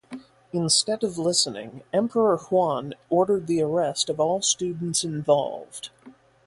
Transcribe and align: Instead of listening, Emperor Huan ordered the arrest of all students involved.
Instead 0.51 1.03
of 1.03 1.19
listening, 1.19 1.83
Emperor 1.93 2.35
Huan 2.37 2.95
ordered 3.11 3.45
the 3.45 3.61
arrest 3.61 4.09
of 4.09 4.19
all 4.19 4.41
students 4.41 5.03
involved. 5.03 5.91